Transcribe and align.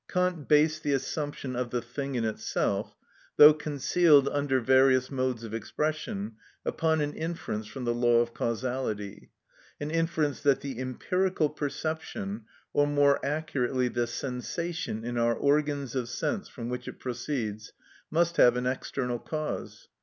Kant 0.09 0.47
based 0.47 0.81
the 0.81 0.93
assumption 0.93 1.55
of 1.55 1.69
the 1.69 1.79
thing 1.79 2.15
in 2.15 2.25
itself, 2.25 2.95
though 3.37 3.53
concealed 3.53 4.27
under 4.29 4.59
various 4.59 5.11
modes 5.11 5.43
of 5.43 5.53
expression, 5.53 6.37
upon 6.65 7.01
an 7.01 7.13
inference 7.13 7.67
from 7.67 7.85
the 7.85 7.93
law 7.93 8.15
of 8.15 8.33
causality—an 8.33 9.91
inference 9.91 10.41
that 10.41 10.61
the 10.61 10.79
empirical 10.79 11.49
perception, 11.49 12.45
or 12.73 12.87
more 12.87 13.23
accurately 13.23 13.89
the 13.89 14.07
sensation, 14.07 15.05
in 15.05 15.19
our 15.19 15.35
organs 15.35 15.93
of 15.93 16.09
sense, 16.09 16.49
from 16.49 16.67
which 16.67 16.87
it 16.87 16.97
proceeds, 16.97 17.71
must 18.09 18.37
have 18.37 18.57
an 18.57 18.65
external 18.65 19.19
cause. 19.19 19.87